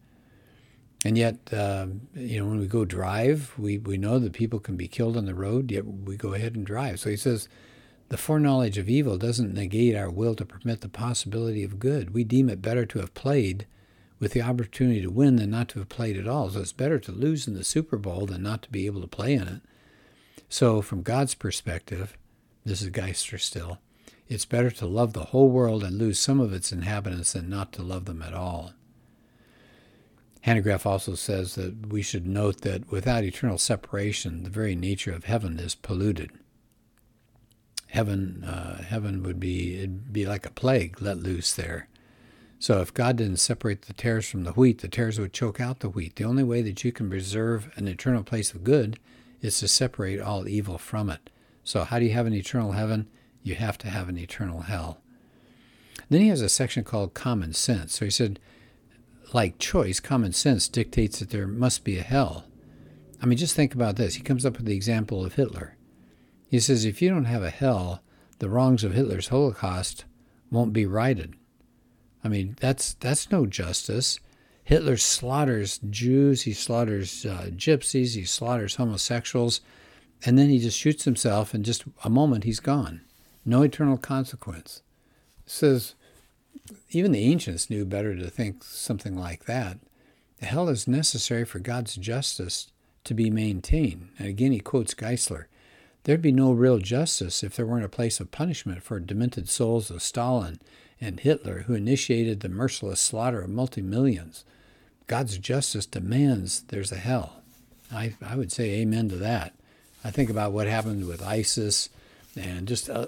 And 1.06 1.18
yet, 1.18 1.38
uh, 1.54 1.88
you 2.14 2.40
know, 2.40 2.46
when 2.46 2.60
we 2.60 2.68
go 2.68 2.84
drive, 2.84 3.54
we, 3.58 3.78
we 3.78 3.98
know 3.98 4.20
that 4.20 4.34
people 4.34 4.60
can 4.60 4.76
be 4.76 4.90
killed 4.90 5.16
on 5.16 5.26
the 5.26 5.34
road, 5.34 5.72
yet 5.72 5.86
we 5.86 6.18
go 6.18 6.34
ahead 6.34 6.56
and 6.56 6.66
drive. 6.66 7.00
So 7.00 7.10
he 7.10 7.16
says, 7.16 7.48
the 8.10 8.18
foreknowledge 8.18 8.78
of 8.78 8.90
evil 8.90 9.18
doesn't 9.18 9.54
negate 9.54 9.96
our 9.96 10.10
will 10.10 10.36
to 10.36 10.46
permit 10.46 10.82
the 10.82 10.90
possibility 10.90 11.64
of 11.64 11.80
good. 11.80 12.14
We 12.14 12.24
deem 12.24 12.50
it 12.50 12.62
better 12.62 12.86
to 12.88 13.00
have 13.00 13.14
played 13.14 13.66
with 14.20 14.34
the 14.34 14.42
opportunity 14.42 15.02
to 15.02 15.10
win 15.10 15.38
than 15.38 15.52
not 15.52 15.70
to 15.70 15.80
have 15.80 15.90
played 15.90 16.18
at 16.18 16.28
all. 16.28 16.50
So 16.50 16.60
it's 16.60 16.74
better 16.74 17.00
to 17.00 17.12
lose 17.12 17.48
in 17.48 17.54
the 17.54 17.64
Super 17.64 17.98
Bowl 17.98 18.26
than 18.26 18.44
not 18.44 18.62
to 18.64 18.70
be 18.70 18.86
able 18.86 19.02
to 19.02 19.08
play 19.08 19.34
in 19.34 19.48
it. 19.48 19.62
So, 20.52 20.82
from 20.82 21.04
God's 21.04 21.36
perspective, 21.36 22.18
this 22.66 22.82
is 22.82 22.90
Geisler 22.90 23.40
still, 23.40 23.78
it's 24.28 24.46
better 24.46 24.72
to 24.72 24.86
love 24.86 25.14
the 25.14 25.26
whole 25.26 25.50
world 25.50 25.84
and 25.84 25.98
lose 25.98 26.20
some 26.20 26.40
of 26.40 26.54
its 26.54 26.72
inhabitants 26.72 27.34
than 27.34 27.50
not 27.50 27.72
to 27.74 27.84
love 27.84 28.06
them 28.06 28.22
at 28.22 28.34
all. 28.34 28.74
Hanegraaff 30.46 30.86
also 30.86 31.16
says 31.16 31.56
that 31.56 31.88
we 31.88 32.02
should 32.02 32.26
note 32.26 32.62
that 32.62 32.92
without 32.92 33.24
eternal 33.24 33.58
separation, 33.58 34.44
the 34.44 34.50
very 34.50 34.76
nature 34.76 35.12
of 35.12 35.26
heaven 35.26 35.60
is 35.60 35.76
polluted. 35.76 36.32
Heaven, 37.88 38.44
uh, 38.44 38.84
heaven 38.84 39.24
would 39.24 39.40
be 39.40 39.78
it'd 39.78 40.14
be 40.14 40.26
like 40.26 40.46
a 40.46 40.52
plague 40.52 41.02
let 41.02 41.18
loose 41.18 41.54
there. 41.54 41.89
So 42.60 42.82
if 42.82 42.94
God 42.94 43.16
didn't 43.16 43.38
separate 43.38 43.84
the 43.84 43.94
tares 43.94 44.30
from 44.30 44.44
the 44.44 44.52
wheat, 44.52 44.80
the 44.80 44.90
tares 44.90 45.18
would 45.18 45.32
choke 45.32 45.62
out 45.62 45.80
the 45.80 45.90
wheat. 45.90 46.18
The 46.18 46.26
only 46.26 46.44
way 46.44 46.62
that 46.62 46.84
you 46.84 46.92
can 46.92 47.10
preserve 47.10 47.72
an 47.78 47.88
eternal 47.88 48.22
place 48.22 48.54
of 48.54 48.66
good 48.66 49.00
is 49.42 49.58
to 49.60 49.68
separate 49.70 50.20
all 50.20 50.48
evil 50.48 50.78
from 50.78 51.10
it. 51.10 51.30
So 51.64 51.86
how 51.86 52.00
do 52.00 52.06
you 52.06 52.12
have 52.12 52.26
an 52.26 52.34
eternal 52.34 52.74
heaven? 52.74 53.08
You 53.44 53.56
have 53.56 53.78
to 53.80 53.90
have 53.90 54.10
an 54.10 54.18
eternal 54.18 54.62
hell. 54.62 55.00
Then 56.10 56.22
he 56.22 56.28
has 56.28 56.42
a 56.42 56.50
section 56.50 56.84
called 56.84 57.14
common 57.14 57.54
sense. 57.54 57.94
So 57.94 58.06
he 58.06 58.12
said, 58.12 58.40
like 59.32 59.58
choice, 59.58 60.02
common 60.02 60.34
sense 60.34 60.68
dictates 60.68 61.20
that 61.20 61.30
there 61.30 61.48
must 61.48 61.86
be 61.86 61.98
a 61.98 62.04
hell. 62.04 62.46
I 63.22 63.26
mean, 63.26 63.38
just 63.38 63.56
think 63.56 63.74
about 63.74 63.96
this. 63.96 64.16
He 64.16 64.22
comes 64.22 64.46
up 64.46 64.58
with 64.58 64.66
the 64.66 64.76
example 64.76 65.26
of 65.26 65.36
Hitler. 65.36 65.78
He 66.50 66.60
says, 66.60 66.84
if 66.84 67.02
you 67.02 67.10
don't 67.10 67.26
have 67.26 67.44
a 67.44 67.52
hell, 67.52 68.02
the 68.40 68.50
wrongs 68.50 68.84
of 68.84 68.94
Hitler's 68.94 69.28
Holocaust 69.28 70.06
won't 70.52 70.74
be 70.74 70.86
righted. 70.86 71.36
I 72.24 72.28
mean, 72.28 72.56
that's 72.60 72.94
that's 72.96 73.32
no 73.32 73.46
justice. 73.46 74.20
Hitler 74.64 74.98
slaughters 74.98 75.80
Jews, 75.90 76.44
he 76.44 76.54
slaughters 76.54 77.26
uh, 77.26 77.50
gypsies, 77.56 78.16
he 78.16 78.24
slaughters 78.24 78.76
homosexuals. 78.76 79.62
And 80.26 80.38
then 80.38 80.50
he 80.50 80.60
just 80.60 80.78
shoots 80.78 81.06
himself, 81.06 81.54
and 81.54 81.64
just 81.64 81.86
a 82.04 82.10
moment 82.10 82.44
he's 82.44 82.60
gone. 82.60 83.02
No 83.46 83.62
eternal 83.62 83.98
consequence. 83.98 84.82
It 85.46 85.50
says, 85.50 85.96
even 86.92 87.14
the 87.14 87.24
ancients 87.24 87.70
knew 87.70 87.86
better 87.86 88.16
to 88.16 88.30
think 88.30 88.64
something 88.64 89.16
like 89.18 89.46
that. 89.46 89.80
Hell 90.42 90.70
is 90.70 90.88
necessary 90.88 91.46
for 91.46 91.60
God's 91.60 91.96
justice 91.96 92.68
to 93.06 93.14
be 93.14 93.30
maintained. 93.30 94.10
And 94.20 94.28
again, 94.28 94.52
he 94.52 94.60
quotes 94.60 94.94
Geisler 94.94 95.46
There'd 96.10 96.24
be 96.24 96.32
no 96.32 96.54
real 96.54 96.80
justice 96.80 97.44
if 97.44 97.56
there 97.56 97.68
weren't 97.68 97.86
a 97.86 97.88
place 97.88 98.20
of 98.20 98.32
punishment 98.32 98.82
for 98.82 99.00
demented 99.00 99.48
souls 99.48 99.92
of 99.92 100.02
Stalin 100.02 100.58
and 101.00 101.20
Hitler, 101.20 101.66
who 101.68 101.76
initiated 101.76 102.40
the 102.40 102.50
merciless 102.50 103.00
slaughter 103.00 103.42
of 103.42 103.52
multi 103.52 103.84
millions. 103.84 104.44
God's 105.06 105.38
justice 105.38 105.86
demands 105.86 106.62
there's 106.70 106.92
a 106.92 106.96
hell. 106.96 107.44
I, 107.94 108.16
I 108.24 108.38
would 108.38 108.52
say 108.52 108.72
amen 108.80 109.10
to 109.10 109.18
that. 109.18 109.54
I 110.04 110.10
think 110.10 110.32
about 110.32 110.52
what 110.52 110.66
happened 110.66 111.08
with 111.08 111.22
ISIS 111.22 111.90
and 112.36 112.68
just 112.68 112.90
uh, 112.90 113.06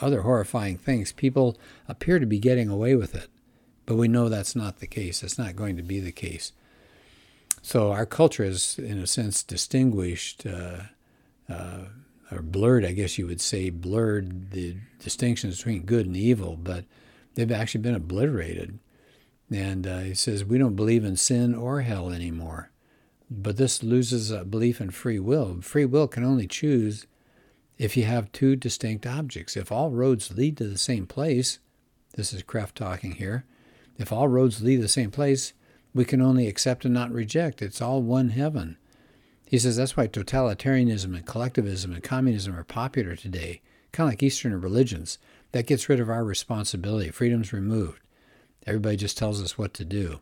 other 0.00 0.22
horrifying 0.22 0.78
things. 0.78 1.12
People 1.12 1.58
appear 1.86 2.18
to 2.18 2.24
be 2.24 2.38
getting 2.38 2.70
away 2.70 2.94
with 2.94 3.14
it, 3.14 3.28
but 3.84 3.96
we 3.96 4.08
know 4.08 4.30
that's 4.30 4.56
not 4.56 4.78
the 4.78 4.86
case. 4.86 5.22
It's 5.22 5.36
not 5.36 5.54
going 5.54 5.76
to 5.76 5.82
be 5.82 6.00
the 6.00 6.12
case. 6.12 6.52
So 7.60 7.92
our 7.92 8.06
culture 8.06 8.44
is, 8.44 8.78
in 8.78 8.96
a 8.96 9.06
sense, 9.06 9.42
distinguished 9.42 10.46
uh, 10.46 10.84
uh, 11.46 11.80
or 12.30 12.42
blurred, 12.42 12.84
I 12.84 12.92
guess 12.92 13.18
you 13.18 13.26
would 13.26 13.40
say, 13.40 13.70
blurred 13.70 14.50
the 14.50 14.76
distinctions 14.98 15.58
between 15.58 15.82
good 15.82 16.06
and 16.06 16.16
evil, 16.16 16.56
but 16.56 16.84
they've 17.34 17.50
actually 17.50 17.80
been 17.80 17.94
obliterated. 17.94 18.78
And 19.50 19.86
uh, 19.86 20.00
he 20.00 20.14
says, 20.14 20.44
we 20.44 20.58
don't 20.58 20.76
believe 20.76 21.04
in 21.04 21.16
sin 21.16 21.54
or 21.54 21.80
hell 21.80 22.10
anymore. 22.10 22.70
But 23.30 23.56
this 23.56 23.82
loses 23.82 24.30
a 24.30 24.44
belief 24.44 24.80
in 24.80 24.90
free 24.90 25.18
will. 25.18 25.60
Free 25.60 25.84
will 25.84 26.08
can 26.08 26.24
only 26.24 26.46
choose 26.46 27.06
if 27.78 27.96
you 27.96 28.04
have 28.04 28.32
two 28.32 28.56
distinct 28.56 29.06
objects. 29.06 29.56
If 29.56 29.70
all 29.70 29.90
roads 29.90 30.36
lead 30.36 30.56
to 30.58 30.64
the 30.64 30.78
same 30.78 31.06
place, 31.06 31.58
this 32.14 32.32
is 32.32 32.42
Kreeft 32.42 32.74
talking 32.74 33.12
here, 33.12 33.44
if 33.96 34.12
all 34.12 34.28
roads 34.28 34.62
lead 34.62 34.76
to 34.76 34.82
the 34.82 34.88
same 34.88 35.10
place, 35.10 35.52
we 35.94 36.04
can 36.04 36.20
only 36.20 36.46
accept 36.46 36.84
and 36.84 36.94
not 36.94 37.10
reject. 37.10 37.62
It's 37.62 37.80
all 37.80 38.02
one 38.02 38.30
heaven. 38.30 38.76
He 39.48 39.58
says 39.58 39.76
that's 39.76 39.96
why 39.96 40.06
totalitarianism 40.08 41.16
and 41.16 41.24
collectivism 41.24 41.94
and 41.94 42.02
communism 42.02 42.54
are 42.54 42.64
popular 42.64 43.16
today, 43.16 43.62
kind 43.92 44.06
of 44.06 44.12
like 44.12 44.22
Eastern 44.22 44.60
religions. 44.60 45.16
That 45.52 45.66
gets 45.66 45.88
rid 45.88 46.00
of 46.00 46.10
our 46.10 46.22
responsibility. 46.22 47.10
Freedom's 47.10 47.50
removed. 47.50 48.02
Everybody 48.66 48.98
just 48.98 49.16
tells 49.16 49.42
us 49.42 49.56
what 49.56 49.72
to 49.74 49.86
do. 49.86 50.20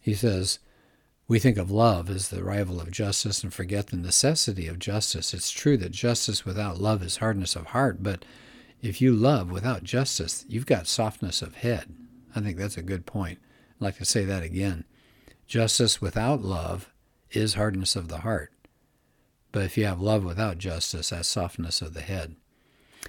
He 0.00 0.14
says, 0.14 0.60
we 1.28 1.38
think 1.38 1.58
of 1.58 1.70
love 1.70 2.08
as 2.08 2.30
the 2.30 2.42
rival 2.42 2.80
of 2.80 2.90
justice 2.90 3.42
and 3.42 3.52
forget 3.52 3.88
the 3.88 3.98
necessity 3.98 4.66
of 4.66 4.78
justice. 4.78 5.34
It's 5.34 5.50
true 5.50 5.76
that 5.76 5.92
justice 5.92 6.46
without 6.46 6.80
love 6.80 7.02
is 7.02 7.18
hardness 7.18 7.54
of 7.54 7.66
heart, 7.66 8.02
but 8.02 8.24
if 8.80 9.02
you 9.02 9.14
love 9.14 9.50
without 9.50 9.84
justice, 9.84 10.46
you've 10.48 10.64
got 10.64 10.86
softness 10.86 11.42
of 11.42 11.56
head. 11.56 11.94
I 12.34 12.40
think 12.40 12.56
that's 12.56 12.78
a 12.78 12.82
good 12.82 13.04
point. 13.04 13.40
I'd 13.72 13.84
like 13.84 13.98
to 13.98 14.06
say 14.06 14.24
that 14.24 14.42
again. 14.42 14.84
Justice 15.46 16.00
without 16.00 16.40
love 16.40 16.90
is 17.34 17.54
hardness 17.54 17.96
of 17.96 18.08
the 18.08 18.18
heart. 18.18 18.52
But 19.52 19.64
if 19.64 19.76
you 19.76 19.84
have 19.84 20.00
love 20.00 20.24
without 20.24 20.58
justice, 20.58 21.10
that's 21.10 21.28
softness 21.28 21.80
of 21.80 21.94
the 21.94 22.00
head. 22.00 22.36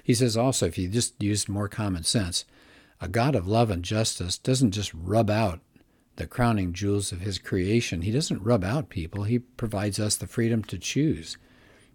He 0.04 0.14
says 0.14 0.36
also, 0.36 0.66
if 0.66 0.78
you 0.78 0.88
just 0.88 1.20
use 1.22 1.48
more 1.48 1.68
common 1.68 2.04
sense, 2.04 2.44
a 3.00 3.08
God 3.08 3.34
of 3.34 3.48
love 3.48 3.70
and 3.70 3.82
justice 3.82 4.38
doesn't 4.38 4.70
just 4.70 4.92
rub 4.94 5.28
out 5.30 5.60
the 6.16 6.26
crowning 6.26 6.72
jewels 6.72 7.12
of 7.12 7.20
his 7.20 7.38
creation. 7.38 8.02
He 8.02 8.10
doesn't 8.10 8.42
rub 8.42 8.64
out 8.64 8.88
people, 8.88 9.24
he 9.24 9.38
provides 9.38 9.98
us 9.98 10.16
the 10.16 10.26
freedom 10.26 10.62
to 10.64 10.78
choose. 10.78 11.36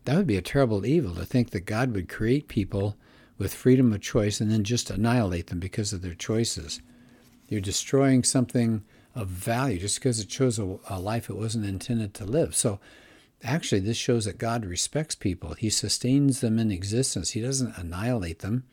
That 0.06 0.16
would 0.16 0.28
be 0.28 0.38
a 0.38 0.42
terrible 0.42 0.86
evil 0.86 1.16
to 1.16 1.26
think 1.26 1.52
that 1.52 1.66
God 1.66 1.94
would 1.94 2.10
create 2.10 2.48
people 2.48 2.98
with 3.38 3.54
freedom 3.54 3.92
of 3.94 4.02
choice 4.02 4.40
and 4.42 4.52
then 4.52 4.64
just 4.64 4.90
annihilate 4.90 5.48
them 5.48 5.60
because 5.60 5.94
of 5.94 6.02
their 6.02 6.14
choices. 6.14 6.82
You're 7.48 7.62
destroying 7.62 8.24
something 8.24 8.84
of 9.16 9.28
value 9.28 9.80
just 9.80 10.00
because 10.00 10.20
it 10.20 10.30
chose 10.30 10.58
a, 10.60 10.78
a 10.90 11.00
life 11.00 11.30
it 11.30 11.36
wasn't 11.36 11.66
intended 11.66 12.14
to 12.16 12.26
live. 12.26 12.56
So, 12.56 12.80
actually, 13.44 13.82
this 13.82 13.98
shows 13.98 14.26
that 14.26 14.38
God 14.38 14.66
respects 14.66 15.16
people. 15.16 15.54
He 15.54 15.70
sustains 15.70 16.42
them 16.42 16.60
in 16.60 16.72
existence, 16.72 17.32
He 17.32 17.42
doesn't 17.42 17.78
annihilate 17.78 18.40
them. 18.40 18.64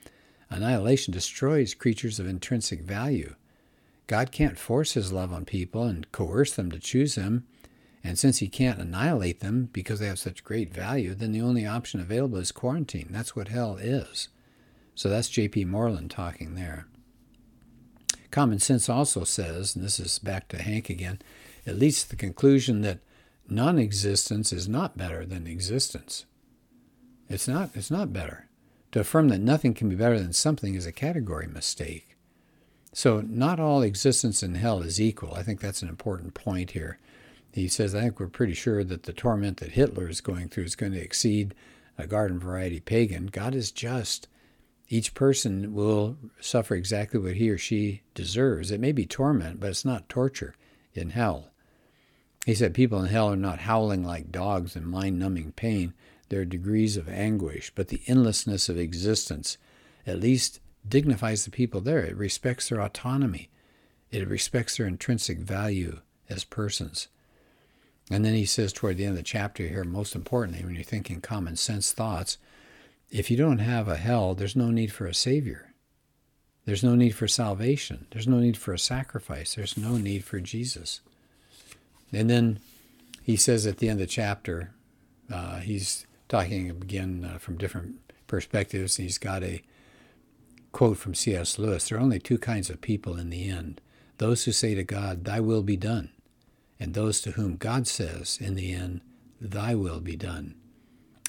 Annihilation 0.50 1.12
destroys 1.12 1.74
creatures 1.74 2.18
of 2.18 2.26
intrinsic 2.26 2.80
value. 2.80 3.34
God 4.06 4.32
can't 4.32 4.58
force 4.58 4.92
His 4.92 5.12
love 5.12 5.32
on 5.32 5.44
people 5.44 5.84
and 5.84 6.10
coerce 6.12 6.54
them 6.54 6.70
to 6.70 6.78
choose 6.78 7.16
Him. 7.16 7.46
And 8.02 8.18
since 8.18 8.38
He 8.38 8.48
can't 8.48 8.80
annihilate 8.80 9.40
them 9.40 9.68
because 9.72 10.00
they 10.00 10.06
have 10.06 10.18
such 10.18 10.44
great 10.44 10.72
value, 10.72 11.14
then 11.14 11.32
the 11.32 11.42
only 11.42 11.66
option 11.66 12.00
available 12.00 12.38
is 12.38 12.52
quarantine. 12.52 13.08
That's 13.10 13.36
what 13.36 13.48
hell 13.48 13.76
is. 13.76 14.28
So 14.94 15.08
that's 15.08 15.28
J.P. 15.28 15.66
Moreland 15.66 16.10
talking 16.10 16.54
there. 16.54 16.86
Common 18.30 18.58
sense 18.58 18.88
also 18.88 19.24
says, 19.24 19.74
and 19.74 19.84
this 19.84 19.98
is 19.98 20.18
back 20.18 20.48
to 20.48 20.62
Hank 20.62 20.90
again, 20.90 21.20
it 21.64 21.78
leads 21.78 22.02
to 22.02 22.10
the 22.10 22.16
conclusion 22.16 22.82
that 22.82 22.98
non 23.48 23.78
existence 23.78 24.52
is 24.52 24.68
not 24.68 24.98
better 24.98 25.24
than 25.24 25.46
existence. 25.46 26.26
It's 27.28 27.48
not, 27.48 27.70
it's 27.74 27.90
not 27.90 28.12
better. 28.12 28.48
To 28.92 29.00
affirm 29.00 29.28
that 29.28 29.40
nothing 29.40 29.74
can 29.74 29.88
be 29.88 29.96
better 29.96 30.18
than 30.18 30.32
something 30.32 30.74
is 30.74 30.86
a 30.86 30.92
category 30.92 31.46
mistake. 31.46 32.16
So, 32.92 33.20
not 33.20 33.60
all 33.60 33.82
existence 33.82 34.42
in 34.42 34.54
hell 34.54 34.82
is 34.82 35.00
equal. 35.00 35.34
I 35.34 35.42
think 35.42 35.60
that's 35.60 35.82
an 35.82 35.88
important 35.88 36.34
point 36.34 36.70
here. 36.70 36.98
He 37.52 37.68
says, 37.68 37.94
I 37.94 38.00
think 38.00 38.18
we're 38.18 38.28
pretty 38.28 38.54
sure 38.54 38.82
that 38.84 39.02
the 39.02 39.12
torment 39.12 39.58
that 39.58 39.72
Hitler 39.72 40.08
is 40.08 40.20
going 40.20 40.48
through 40.48 40.64
is 40.64 40.76
going 40.76 40.92
to 40.92 41.00
exceed 41.00 41.54
a 41.98 42.06
garden 42.06 42.38
variety 42.38 42.80
pagan. 42.80 43.26
God 43.26 43.54
is 43.54 43.70
just. 43.70 44.28
Each 44.88 45.12
person 45.12 45.74
will 45.74 46.16
suffer 46.40 46.74
exactly 46.74 47.20
what 47.20 47.34
he 47.34 47.50
or 47.50 47.58
she 47.58 48.02
deserves. 48.14 48.70
It 48.70 48.80
may 48.80 48.92
be 48.92 49.04
torment, 49.04 49.60
but 49.60 49.70
it's 49.70 49.84
not 49.84 50.08
torture 50.08 50.54
in 50.94 51.10
hell. 51.10 51.50
He 52.46 52.54
said 52.54 52.72
people 52.72 53.02
in 53.02 53.10
hell 53.10 53.30
are 53.30 53.36
not 53.36 53.60
howling 53.60 54.02
like 54.02 54.32
dogs 54.32 54.74
in 54.74 54.86
mind 54.86 55.18
numbing 55.18 55.52
pain. 55.52 55.92
There 56.30 56.40
are 56.40 56.46
degrees 56.46 56.96
of 56.96 57.08
anguish, 57.08 57.70
but 57.74 57.88
the 57.88 58.00
endlessness 58.06 58.70
of 58.70 58.78
existence 58.78 59.58
at 60.06 60.20
least 60.20 60.60
dignifies 60.88 61.44
the 61.44 61.50
people 61.50 61.82
there. 61.82 62.00
It 62.00 62.16
respects 62.16 62.68
their 62.68 62.80
autonomy, 62.80 63.50
it 64.10 64.26
respects 64.26 64.78
their 64.78 64.86
intrinsic 64.86 65.38
value 65.38 66.00
as 66.30 66.44
persons. 66.44 67.08
And 68.10 68.24
then 68.24 68.32
he 68.32 68.46
says 68.46 68.72
toward 68.72 68.96
the 68.96 69.04
end 69.04 69.12
of 69.12 69.16
the 69.18 69.22
chapter 69.22 69.66
here, 69.68 69.84
most 69.84 70.14
importantly, 70.14 70.64
when 70.64 70.74
you're 70.74 70.84
thinking 70.84 71.20
common 71.20 71.56
sense 71.56 71.92
thoughts, 71.92 72.38
if 73.10 73.30
you 73.30 73.36
don't 73.36 73.58
have 73.58 73.88
a 73.88 73.96
hell, 73.96 74.34
there's 74.34 74.56
no 74.56 74.70
need 74.70 74.92
for 74.92 75.06
a 75.06 75.14
Savior. 75.14 75.72
There's 76.64 76.84
no 76.84 76.94
need 76.94 77.14
for 77.14 77.26
salvation. 77.26 78.06
There's 78.10 78.28
no 78.28 78.40
need 78.40 78.56
for 78.56 78.74
a 78.74 78.78
sacrifice. 78.78 79.54
There's 79.54 79.78
no 79.78 79.96
need 79.96 80.24
for 80.24 80.40
Jesus. 80.40 81.00
And 82.12 82.28
then 82.28 82.60
he 83.22 83.36
says 83.36 83.66
at 83.66 83.78
the 83.78 83.88
end 83.88 84.00
of 84.00 84.06
the 84.06 84.12
chapter, 84.12 84.72
uh, 85.32 85.60
he's 85.60 86.06
talking 86.28 86.70
again 86.70 87.30
uh, 87.30 87.38
from 87.38 87.56
different 87.56 87.96
perspectives. 88.26 88.96
He's 88.96 89.18
got 89.18 89.42
a 89.42 89.62
quote 90.72 90.98
from 90.98 91.14
C.S. 91.14 91.58
Lewis 91.58 91.88
There 91.88 91.98
are 91.98 92.02
only 92.02 92.18
two 92.18 92.38
kinds 92.38 92.68
of 92.68 92.80
people 92.80 93.18
in 93.18 93.30
the 93.30 93.48
end 93.48 93.80
those 94.18 94.44
who 94.44 94.52
say 94.52 94.74
to 94.74 94.82
God, 94.82 95.24
Thy 95.24 95.40
will 95.40 95.62
be 95.62 95.76
done, 95.76 96.10
and 96.80 96.92
those 96.92 97.20
to 97.20 97.32
whom 97.32 97.56
God 97.56 97.86
says, 97.86 98.36
in 98.40 98.56
the 98.56 98.72
end, 98.72 99.00
Thy 99.40 99.76
will 99.76 100.00
be 100.00 100.16
done. 100.16 100.56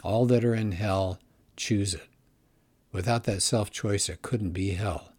All 0.03 0.25
that 0.25 0.43
are 0.43 0.55
in 0.55 0.71
hell 0.71 1.19
choose 1.60 1.94
it. 1.94 2.08
Without 2.92 3.25
that 3.25 3.42
self 3.42 3.70
choice, 3.70 4.10
it 4.10 4.22
couldn't 4.22 4.51
be 4.51 4.72
hell. 4.72 5.13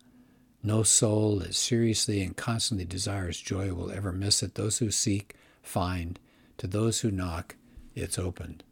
No 0.62 0.82
soul 0.82 1.38
that 1.38 1.54
seriously 1.54 2.22
and 2.22 2.36
constantly 2.36 2.84
desires 2.84 3.40
joy 3.40 3.72
will 3.72 3.90
ever 3.90 4.12
miss 4.12 4.42
it. 4.42 4.54
Those 4.54 4.78
who 4.78 4.90
seek, 4.90 5.34
find. 5.62 6.18
To 6.58 6.66
those 6.66 7.00
who 7.00 7.10
knock, 7.10 7.56
it's 7.94 8.18
opened. 8.18 8.62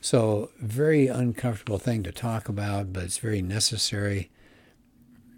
So, 0.00 0.50
very 0.58 1.08
uncomfortable 1.08 1.78
thing 1.78 2.02
to 2.04 2.12
talk 2.12 2.48
about, 2.48 2.92
but 2.92 3.02
it's 3.02 3.18
very 3.18 3.42
necessary. 3.42 4.30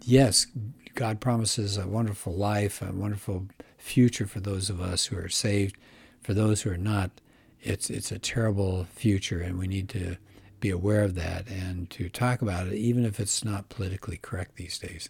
Yes, 0.05 0.47
God 0.95 1.19
promises 1.19 1.77
a 1.77 1.87
wonderful 1.87 2.33
life, 2.33 2.81
a 2.81 2.93
wonderful 2.93 3.47
future 3.77 4.27
for 4.27 4.39
those 4.39 4.69
of 4.69 4.79
us 4.79 5.07
who 5.07 5.17
are 5.17 5.29
saved. 5.29 5.75
For 6.21 6.33
those 6.33 6.61
who 6.61 6.71
are 6.71 6.77
not, 6.77 7.11
it's 7.61 7.89
it's 7.89 8.11
a 8.11 8.19
terrible 8.19 8.85
future, 8.95 9.41
and 9.41 9.57
we 9.57 9.67
need 9.67 9.89
to 9.89 10.17
be 10.59 10.69
aware 10.69 11.03
of 11.03 11.15
that 11.15 11.47
and 11.47 11.89
to 11.91 12.09
talk 12.09 12.41
about 12.41 12.67
it, 12.67 12.73
even 12.73 13.05
if 13.05 13.19
it's 13.19 13.43
not 13.43 13.69
politically 13.69 14.17
correct 14.17 14.55
these 14.55 14.77
days. 14.77 15.09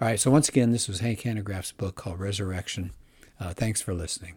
All 0.00 0.08
right, 0.08 0.18
so 0.18 0.30
once 0.30 0.48
again, 0.48 0.72
this 0.72 0.88
was 0.88 1.00
Hank 1.00 1.20
Hanegraaff's 1.20 1.72
book 1.72 1.94
called 1.94 2.18
Resurrection. 2.18 2.92
Uh, 3.38 3.52
thanks 3.52 3.80
for 3.80 3.94
listening. 3.94 4.34